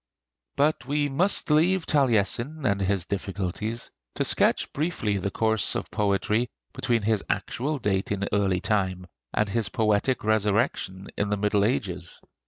[0.55, 6.49] But we must leave Taliesin and his difficulties, to sketch briefly the course of poetry
[6.73, 12.19] between his actual date in early time and his poetic resurrection in the Middle Ages.